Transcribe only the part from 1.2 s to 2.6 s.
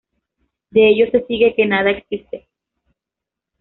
sigue que nada existe.